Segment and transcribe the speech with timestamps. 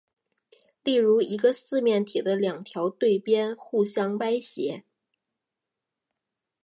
[0.83, 4.83] 例如一个四面体的两条对边互相歪斜。